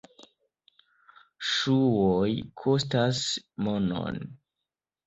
[1.49, 2.33] Ŝuoj
[2.65, 3.25] kostas
[3.69, 4.23] monon.